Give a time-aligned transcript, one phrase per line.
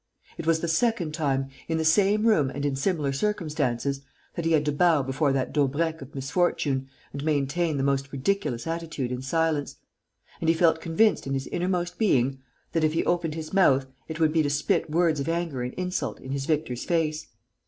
[0.35, 4.01] It was the second time, in the same room and in similar circumstances,
[4.33, 8.65] that he had to bow before that Daubrecq of misfortune and maintain the most ridiculous
[8.65, 9.75] attitude in silence.
[10.39, 12.39] And he felt convinced in his innermost being
[12.71, 15.75] that, if he opened his mouth, it would be to spit words of anger and
[15.75, 17.27] insult in his victor's face.